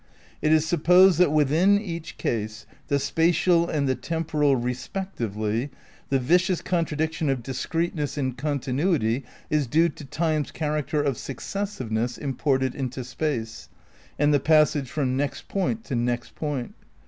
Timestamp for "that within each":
1.19-2.17